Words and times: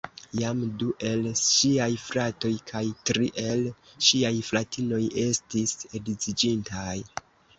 Jam 0.37 0.61
du 0.83 0.93
el 1.09 1.27
ŝiaj 1.39 1.89
fratoj 2.03 2.51
kaj 2.71 2.81
tri 3.09 3.29
el 3.43 3.61
ŝiaj 4.07 4.33
fratinoj 4.49 5.01
estis 5.27 5.77
edziĝintaj. 6.01 6.99